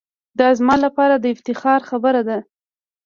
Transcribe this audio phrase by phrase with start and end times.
[0.39, 2.37] دا زما لپاره دافتخار خبره ده.